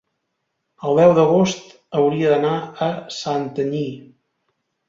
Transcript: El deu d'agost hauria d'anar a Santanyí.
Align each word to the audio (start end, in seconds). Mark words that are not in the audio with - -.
El 0.87 0.95
deu 0.99 1.13
d'agost 1.19 1.69
hauria 1.99 2.33
d'anar 2.33 2.57
a 2.89 2.91
Santanyí. 3.19 3.87